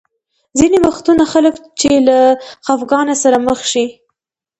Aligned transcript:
ځینې 0.59 0.77
وختونه 0.85 1.23
خلک 1.33 1.55
چې 1.79 1.91
له 2.07 2.19
خفګان 2.65 3.07
سره 3.23 3.37
مخ 3.47 3.59
شي. 3.71 3.85